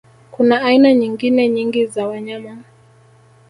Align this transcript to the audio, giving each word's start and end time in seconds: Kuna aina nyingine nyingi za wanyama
Kuna 0.31 0.61
aina 0.61 0.93
nyingine 0.93 1.49
nyingi 1.49 1.85
za 1.85 2.07
wanyama 2.07 2.57